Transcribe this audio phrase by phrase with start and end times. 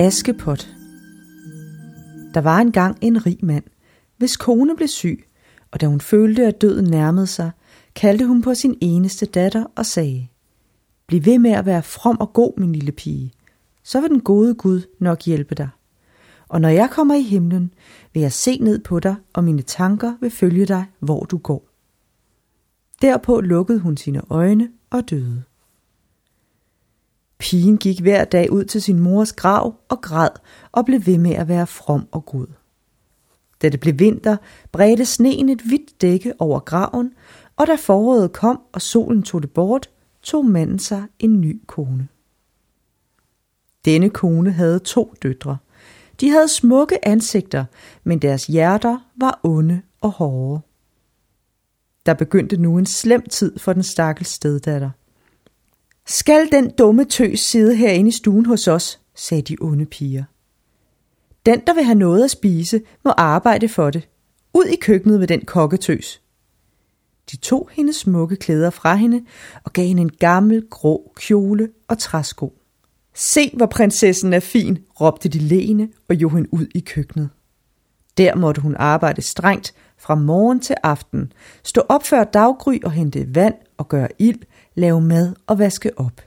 [0.00, 0.68] Askepot
[2.34, 3.64] Der var engang en rig mand,
[4.16, 5.24] hvis kone blev syg,
[5.70, 7.50] og da hun følte, at døden nærmede sig,
[7.94, 10.26] kaldte hun på sin eneste datter og sagde,
[11.06, 13.32] Bliv ved med at være from og god, min lille pige,
[13.82, 15.68] så vil den gode Gud nok hjælpe dig.
[16.48, 17.74] Og når jeg kommer i himlen,
[18.12, 21.68] vil jeg se ned på dig, og mine tanker vil følge dig, hvor du går.
[23.02, 25.42] Derpå lukkede hun sine øjne og døde.
[27.38, 30.30] Pigen gik hver dag ud til sin mors grav og græd
[30.72, 32.46] og blev ved med at være from og god.
[33.62, 34.36] Da det blev vinter,
[34.72, 37.12] bredte sneen et hvidt dække over graven,
[37.56, 39.90] og da foråret kom og solen tog det bort,
[40.22, 42.08] tog manden sig en ny kone.
[43.84, 45.56] Denne kone havde to døtre.
[46.20, 47.64] De havde smukke ansigter,
[48.04, 50.60] men deres hjerter var onde og hårde.
[52.06, 54.90] Der begyndte nu en slem tid for den stakkels steddatter.
[56.06, 60.24] Skal den dumme tøs sidde herinde i stuen hos os, sagde de onde piger.
[61.46, 64.08] Den, der vil have noget at spise, må arbejde for det.
[64.54, 66.22] Ud i køkkenet med den kokketøs.
[67.30, 69.24] De tog hendes smukke klæder fra hende
[69.64, 72.54] og gav hende en gammel grå kjole og træsko.
[73.14, 77.30] Se, hvor prinsessen er fin, råbte de lene og jo hende ud i køkkenet.
[78.18, 83.34] Der måtte hun arbejde strengt fra morgen til aften, stå op før daggry og hente
[83.34, 84.42] vand og gøre ild,
[84.76, 86.20] lave mad og vaske op.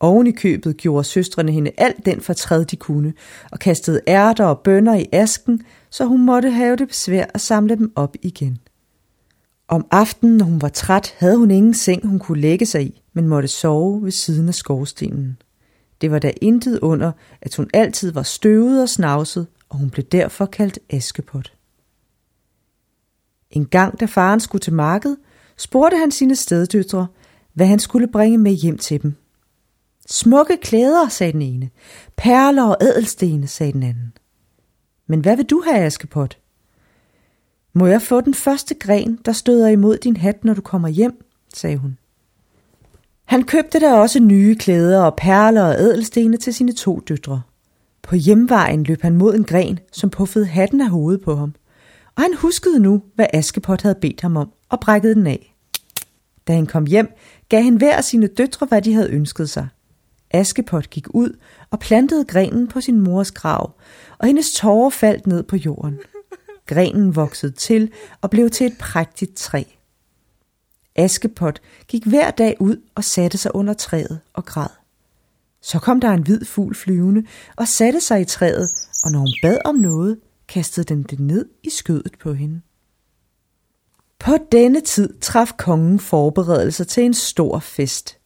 [0.00, 3.12] Oven i købet gjorde søstrene hende alt den fortræd, de kunne,
[3.52, 7.76] og kastede ærter og bønner i asken, så hun måtte have det besvær at samle
[7.76, 8.58] dem op igen.
[9.68, 13.02] Om aftenen, når hun var træt, havde hun ingen seng, hun kunne lægge sig i,
[13.12, 15.36] men måtte sove ved siden af skorstenen.
[16.00, 17.12] Det var da intet under,
[17.42, 21.52] at hun altid var støvet og snavset, og hun blev derfor kaldt Askepot.
[23.50, 25.16] En gang, da faren skulle til marked,
[25.56, 27.06] spurgte han sine steddøtre,
[27.52, 29.14] hvad han skulle bringe med hjem til dem.
[30.08, 31.70] Smukke klæder, sagde den ene.
[32.16, 34.12] Perler og ædelstene, sagde den anden.
[35.06, 36.38] Men hvad vil du have, Askepot?
[37.72, 41.24] Må jeg få den første gren, der støder imod din hat, når du kommer hjem,
[41.54, 41.98] sagde hun.
[43.24, 47.42] Han købte der også nye klæder og perler og ædelstene til sine to døtre.
[48.02, 51.54] På hjemvejen løb han mod en gren, som puffede hatten af hovedet på ham.
[52.16, 55.54] Og han huskede nu, hvad Askepot havde bedt ham om, og brækkede den af.
[56.48, 57.08] Da han kom hjem,
[57.50, 59.68] gav han hver af sine døtre, hvad de havde ønsket sig.
[60.30, 61.38] Askepot gik ud
[61.70, 63.74] og plantede grenen på sin mors grav,
[64.18, 65.98] og hendes tårer faldt ned på jorden.
[66.66, 67.90] Grenen voksede til
[68.20, 69.62] og blev til et prægtigt træ.
[70.96, 74.68] Askepot gik hver dag ud og satte sig under træet og græd.
[75.62, 77.24] Så kom der en hvid fugl flyvende
[77.56, 78.70] og satte sig i træet,
[79.04, 80.18] og når hun bad om noget,
[80.48, 82.60] kastede den det ned i skødet på hende.
[84.20, 88.18] På denne tid traf kongen forberedelser til en stor fest.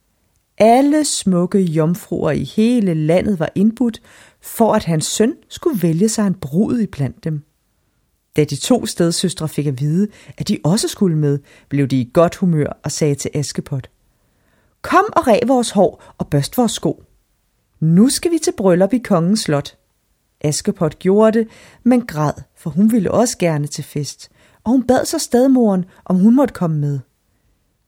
[0.58, 4.02] Alle smukke jomfruer i hele landet var indbudt,
[4.40, 7.42] for at hans søn skulle vælge sig en brud i blandt dem.
[8.36, 10.08] Da de to stedsøstre fik at vide,
[10.38, 11.38] at de også skulle med,
[11.68, 13.90] blev de i godt humør og sagde til Askepot,
[14.82, 17.02] Kom og ræv vores hår og børst vores sko.
[17.80, 19.76] Nu skal vi til bryllup i kongens slot.
[20.40, 21.48] Askepot gjorde det,
[21.82, 24.30] men græd, for hun ville også gerne til fest,
[24.64, 26.98] og hun bad så stedmoren, om hun måtte komme med.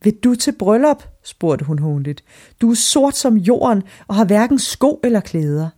[0.03, 1.03] Vil du til bryllup?
[1.25, 2.25] spurgte hun håndligt.
[2.61, 5.69] Du er sort som jorden og har hverken sko eller klæder.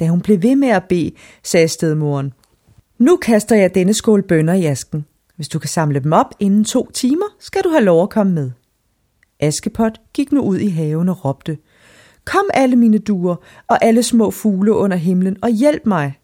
[0.00, 1.12] Da hun blev ved med at bede,
[1.44, 2.32] sagde stedmoren,
[2.98, 5.06] nu kaster jeg denne skål bønner i asken.
[5.36, 8.32] Hvis du kan samle dem op inden to timer, skal du have lov at komme
[8.32, 8.50] med.
[9.40, 11.58] Askepot gik nu ud i haven og råbte,
[12.24, 13.36] Kom alle mine duer
[13.68, 16.18] og alle små fugle under himlen og hjælp mig.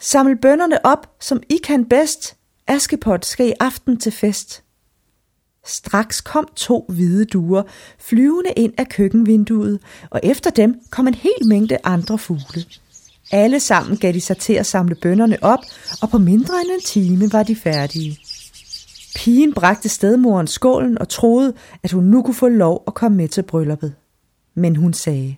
[0.00, 4.62] Saml bønderne op, som I kan bedst, Askepot skal i aften til fest.
[5.66, 7.62] Straks kom to hvide duer
[7.98, 9.80] flyvende ind af køkkenvinduet,
[10.10, 12.64] og efter dem kom en hel mængde andre fugle.
[13.32, 15.58] Alle sammen gav de sig til at samle bønderne op,
[16.02, 18.18] og på mindre end en time var de færdige.
[19.16, 23.28] Pigen bragte stedmoren skålen og troede, at hun nu kunne få lov at komme med
[23.28, 23.94] til brylluppet.
[24.54, 25.36] Men hun sagde,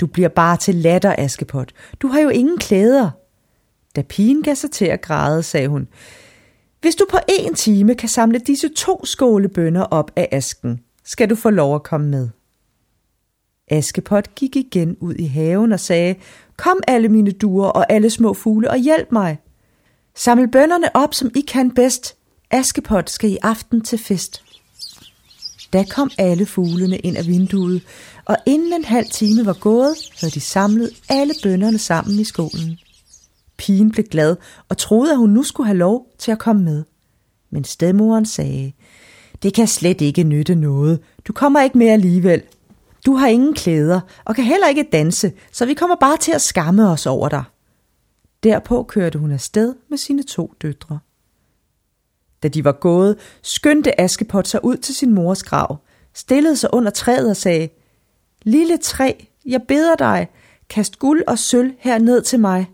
[0.00, 1.72] du bliver bare til latter, Askepot.
[2.00, 3.10] Du har jo ingen klæder.
[3.96, 5.88] Da pigen gav sig til at græde, sagde hun,
[6.80, 11.34] hvis du på en time kan samle disse to skålebønder op af asken, skal du
[11.34, 12.28] få lov at komme med.
[13.70, 16.14] Askepot gik igen ud i haven og sagde,
[16.56, 19.38] Kom alle mine duer og alle små fugle og hjælp mig.
[20.16, 22.16] Saml bønderne op, som I kan bedst.
[22.50, 24.44] Askepot skal i aften til fest.
[25.72, 27.82] Da kom alle fuglene ind af vinduet,
[28.24, 32.78] og inden en halv time var gået, havde de samlet alle bønderne sammen i skålen.
[33.58, 34.36] Pigen blev glad
[34.68, 36.84] og troede, at hun nu skulle have lov til at komme med.
[37.50, 38.72] Men stedmoren sagde,
[39.42, 41.00] det kan slet ikke nytte noget.
[41.28, 42.42] Du kommer ikke med alligevel.
[43.06, 46.42] Du har ingen klæder og kan heller ikke danse, så vi kommer bare til at
[46.42, 47.44] skamme os over dig.
[48.42, 50.98] Derpå kørte hun afsted med sine to døtre.
[52.42, 55.76] Da de var gået, skyndte Askepot sig ud til sin mors grav,
[56.14, 57.68] stillede sig under træet og sagde,
[58.42, 59.12] Lille træ,
[59.46, 60.28] jeg beder dig,
[60.68, 62.66] kast guld og sølv her ned til mig.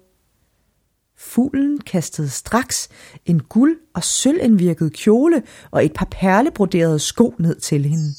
[1.24, 2.88] Fuglen kastede straks
[3.26, 8.14] en guld og sølvindvirket kjole og et par perlebroderede sko ned til hende.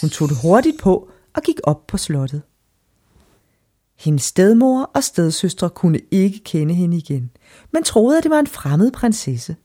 [0.00, 2.42] Hun tog det hurtigt på og gik op på slottet.
[3.98, 7.30] Hendes stedmor og stedsøstre kunne ikke kende hende igen,
[7.72, 9.56] men troede, at det var en fremmed prinsesse.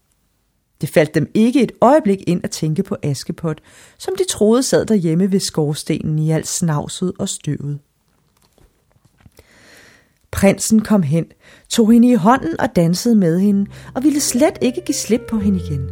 [0.82, 3.62] Det faldt dem ikke et øjeblik ind at tænke på Askepot,
[3.98, 7.80] som de troede sad derhjemme ved skorstenen i alt snavset og støvet.
[10.32, 11.26] Prinsen kom hen,
[11.70, 13.66] tog hende i hånden og dansede med hende,
[13.96, 15.90] og ville slet ikke give slip på hende igen.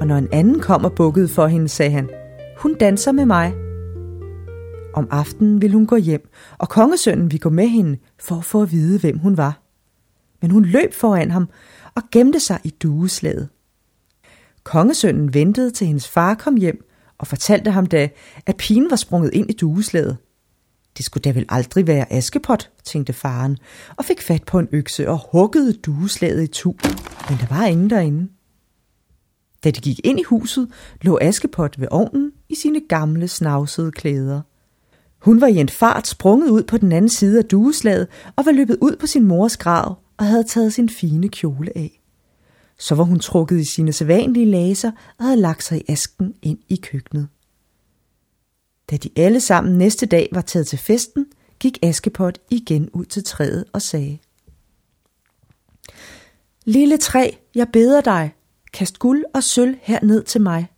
[0.00, 2.10] Og når en anden kom og bukkede for hende, sagde han,
[2.58, 3.54] hun danser med mig.
[4.94, 8.62] Om aftenen ville hun gå hjem, og kongesønnen ville gå med hende for at få
[8.62, 9.62] at vide, hvem hun var.
[10.42, 11.48] Men hun løb foran ham
[11.94, 13.48] og gemte sig i dueslaget.
[14.64, 16.84] Kongesønnen ventede til hendes far kom hjem
[17.18, 18.08] og fortalte ham da,
[18.46, 20.16] at pigen var sprunget ind i dueslaget.
[20.96, 23.58] Det skulle da vel aldrig være Askepot, tænkte faren,
[23.96, 26.74] og fik fat på en økse og huggede dueslaget i tu,
[27.28, 28.28] men der var ingen derinde.
[29.64, 30.68] Da de gik ind i huset,
[31.02, 34.40] lå Askepot ved ovnen i sine gamle snavsede klæder.
[35.18, 38.52] Hun var i en fart sprunget ud på den anden side af dueslaget og var
[38.52, 42.02] løbet ud på sin mors grav og havde taget sin fine kjole af.
[42.78, 46.58] Så var hun trukket i sine sædvanlige laser og havde lagt sig i asken ind
[46.68, 47.28] i køkkenet.
[48.90, 51.26] Da de alle sammen næste dag var taget til festen,
[51.60, 54.18] gik Askepot igen ud til træet og sagde,
[56.64, 58.34] Lille træ, jeg beder dig,
[58.72, 60.68] kast guld og sølv herned til mig.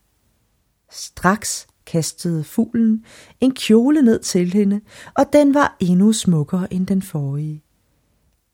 [0.90, 3.04] Straks kastede fuglen
[3.40, 4.80] en kjole ned til hende,
[5.14, 7.62] og den var endnu smukkere end den forrige.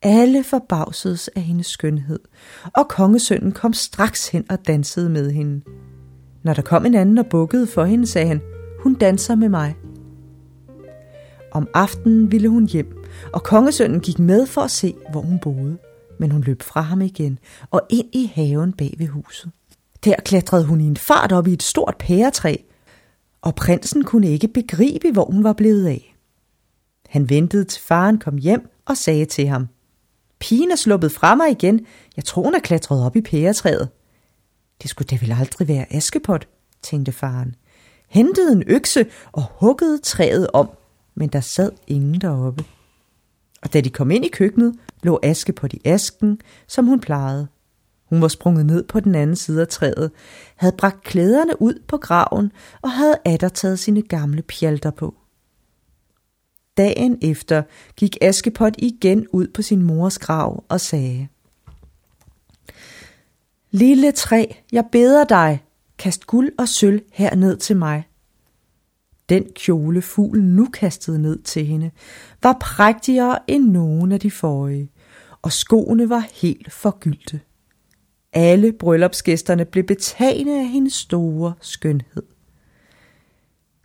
[0.02, 2.20] Alle forbavsedes af hendes skønhed,
[2.76, 5.60] og kongesønnen kom straks hen og dansede med hende.
[6.42, 8.40] Når der kom en anden og bukkede for hende, sagde han,
[8.84, 9.76] hun danser med mig.
[11.52, 15.78] Om aftenen ville hun hjem, og kongesønnen gik med for at se, hvor hun boede.
[16.18, 17.38] Men hun løb fra ham igen
[17.70, 19.50] og ind i haven bag ved huset.
[20.04, 22.56] Der klatrede hun i en fart op i et stort pæretræ,
[23.42, 26.16] og prinsen kunne ikke begribe, hvor hun var blevet af.
[27.08, 29.68] Han ventede til faren kom hjem og sagde til ham,
[30.38, 31.86] Pigen er sluppet fra mig igen.
[32.16, 33.88] Jeg tror, hun er klatret op i pæretræet.
[34.82, 36.48] Det skulle da vel aldrig være Askepot,
[36.82, 37.54] tænkte faren
[38.14, 40.70] hentede en økse og huggede træet om,
[41.14, 42.64] men der sad ingen deroppe.
[43.62, 47.48] Og da de kom ind i køkkenet, lå Aske på de asken, som hun plejede.
[48.08, 50.10] Hun var sprunget ned på den anden side af træet,
[50.56, 52.52] havde bragt klæderne ud på graven
[52.82, 55.14] og havde atter taget sine gamle pjalter på.
[56.76, 57.62] Dagen efter
[57.96, 61.28] gik Askepot igen ud på sin mors grav og sagde,
[63.70, 65.64] Lille træ, jeg beder dig,
[66.04, 68.08] Kast guld og sølv herned til mig.
[69.28, 71.90] Den kjole fuglen nu kastede ned til hende,
[72.42, 74.90] var prægtigere end nogen af de forrige,
[75.42, 77.40] og skoene var helt forgyldte.
[78.32, 82.22] Alle bryllupsgæsterne blev betagende af hendes store skønhed.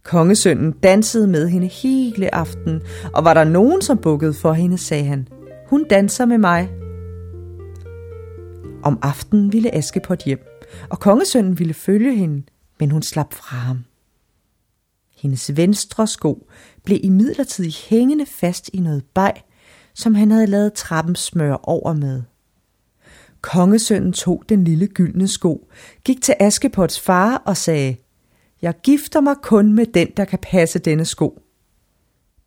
[0.03, 2.81] Kongesønnen dansede med hende hele aften,
[3.13, 5.27] og var der nogen, som bukkede for hende, sagde han,
[5.67, 6.69] hun danser med mig.
[8.83, 10.48] Om aftenen ville Askepot hjem
[10.89, 12.43] og kongesønnen ville følge hende,
[12.79, 13.83] men hun slap fra ham.
[15.17, 16.47] Hendes venstre sko
[16.83, 19.43] blev imidlertid hængende fast i noget bag,
[19.93, 22.23] som han havde lavet trappen smøre over med.
[23.41, 25.69] Kongesønnen tog den lille gyldne sko,
[26.03, 27.95] gik til Askepots far og sagde,
[28.61, 31.41] Jeg gifter mig kun med den, der kan passe denne sko.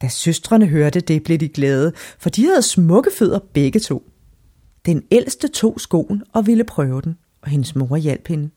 [0.02, 4.10] Da søstrene hørte det, blev de glade, for de havde smukke fødder begge to.
[4.86, 8.50] Den ældste tog skoen og ville prøve den, og hendes mor hjalp hende.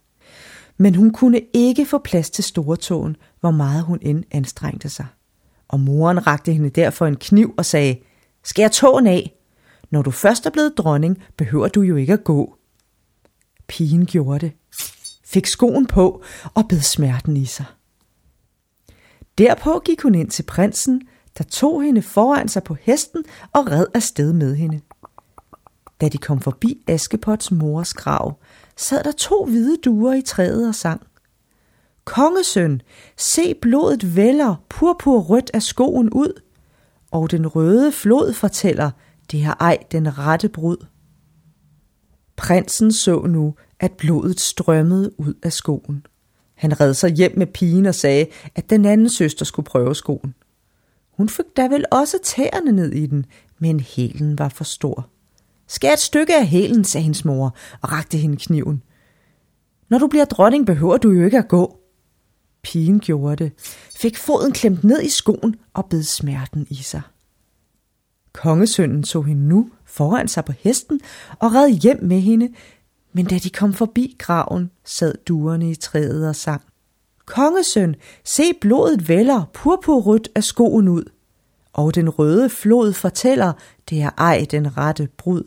[0.77, 5.05] Men hun kunne ikke få plads til storetåen, hvor meget hun end anstrengte sig.
[5.67, 7.97] Og moren rakte hende derfor en kniv og sagde,
[8.43, 9.35] Skær tåen af.
[9.91, 12.57] Når du først er blevet dronning, behøver du jo ikke at gå.
[13.67, 14.51] Pigen gjorde det,
[15.25, 16.23] fik skoen på
[16.53, 17.65] og bed smerten i sig.
[19.37, 21.01] Derpå gik hun ind til prinsen,
[21.37, 23.23] der tog hende foran sig på hesten
[23.53, 24.81] og red afsted med hende.
[26.01, 28.39] Da de kom forbi Askepots mors grav,
[28.77, 31.01] sad der to hvide duer i træet og sang.
[32.05, 32.81] Kongesøn,
[33.17, 36.41] se blodet vælger purpurrødt af skoen ud,
[37.11, 38.91] og den røde flod fortæller,
[39.31, 40.85] det har ej den rette brud.
[42.35, 46.05] Prinsen så nu, at blodet strømmede ud af skoen.
[46.55, 48.25] Han red sig hjem med pigen og sagde,
[48.55, 50.33] at den anden søster skulle prøve skoen.
[51.11, 53.25] Hun fik da vel også tæerne ned i den,
[53.59, 55.09] men hælen var for stor.
[55.67, 58.83] Skær et stykke af hælen, sagde hendes mor og rakte hende kniven.
[59.89, 61.79] Når du bliver dronning, behøver du jo ikke at gå.
[62.61, 63.51] Pigen gjorde det,
[63.95, 67.01] fik foden klemt ned i skoen og bed smerten i sig.
[68.33, 70.99] Kongesønnen så hende nu foran sig på hesten
[71.39, 72.49] og red hjem med hende,
[73.13, 76.61] men da de kom forbi graven, sad duerne i træet og sang.
[77.25, 81.03] Kongesøn, se blodet vælger purpurrødt af skoen ud,
[81.73, 83.53] og den røde flod fortæller,
[83.89, 85.43] det er ej den rette brud.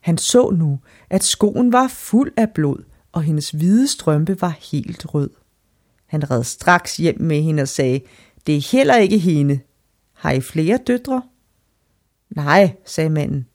[0.00, 0.78] Han så nu,
[1.10, 5.30] at skoen var fuld af blod, og hendes hvide strømpe var helt rød.
[6.06, 8.00] Han red straks hjem med hende og sagde,
[8.46, 9.60] det er heller ikke hende.
[10.12, 11.22] Har I flere døtre?
[12.30, 13.46] Nej, sagde manden.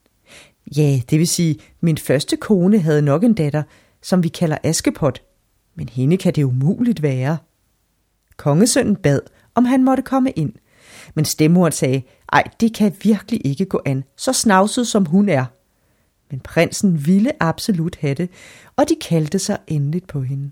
[0.77, 3.63] Ja, det vil sige, min første kone havde nok en datter,
[4.01, 5.21] som vi kalder Askepot,
[5.75, 7.37] men hende kan det umuligt være.
[8.37, 9.19] Kongesønnen bad,
[9.55, 10.53] om han måtte komme ind,
[11.15, 12.01] men stemmoren sagde,
[12.33, 15.45] ej, det kan virkelig ikke gå an, så snavset som hun er.
[16.33, 18.29] Men prinsen ville absolut have det,
[18.75, 20.51] og de kaldte sig endeligt på hende.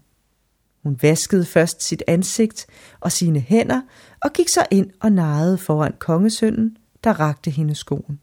[0.83, 2.65] Hun vaskede først sit ansigt
[2.99, 3.81] og sine hænder
[4.21, 8.19] og gik så ind og narrede foran kongesønnen, der rakte hende skoen.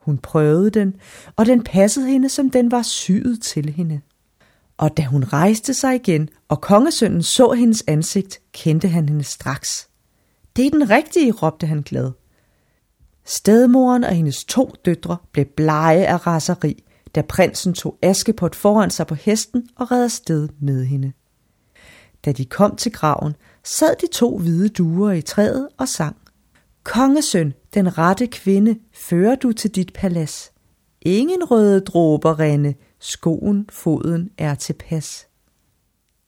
[0.00, 0.94] Hun prøvede den,
[1.36, 4.00] og den passede hende, som den var syet til hende.
[4.76, 9.88] Og da hun rejste sig igen, og kongesønnen så hendes ansigt, kendte han hende straks.
[10.56, 12.12] Det er den rigtige, råbte han glad.
[13.28, 19.06] Stedmoren og hendes to døtre blev blege af raseri, da prinsen tog Askepot foran sig
[19.06, 21.12] på hesten og red afsted med hende.
[22.24, 26.16] Da de kom til graven, sad de to hvide duer i træet og sang.
[26.84, 30.52] Kongesøn, den rette kvinde, fører du til dit palads.
[31.02, 35.26] Ingen røde dråber rinde, skoen, foden er tilpas.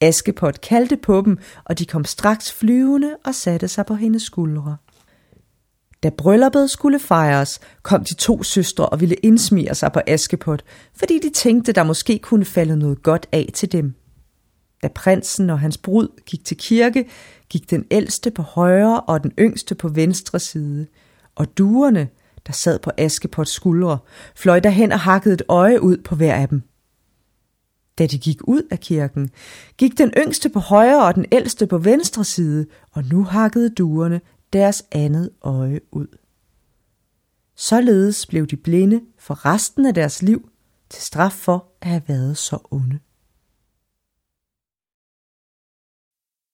[0.00, 4.76] Askepot kaldte på dem, og de kom straks flyvende og satte sig på hendes skuldre.
[6.02, 10.62] Da brylluppet skulle fejres, kom de to søstre og ville indsmire sig på Askepot,
[10.96, 13.94] fordi de tænkte, der måske kunne falde noget godt af til dem.
[14.82, 17.08] Da prinsen og hans brud gik til kirke,
[17.48, 20.86] gik den ældste på højre og den yngste på venstre side,
[21.34, 22.08] og duerne,
[22.46, 23.98] der sad på Askepots skuldre,
[24.36, 26.62] fløj derhen og hakkede et øje ud på hver af dem.
[27.98, 29.30] Da de gik ud af kirken,
[29.76, 34.20] gik den yngste på højre og den ældste på venstre side, og nu hakkede duerne
[34.52, 36.06] deres andet øje ud.
[37.56, 40.50] Således blev de blinde for resten af deres liv
[40.88, 42.98] til straf for at have været så onde.